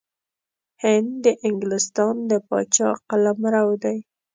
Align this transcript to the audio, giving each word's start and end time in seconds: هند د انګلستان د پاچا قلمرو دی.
هند 0.83 1.11
د 1.23 1.25
انګلستان 1.47 2.15
د 2.29 2.31
پاچا 2.47 2.89
قلمرو 3.09 3.69
دی. 3.83 3.97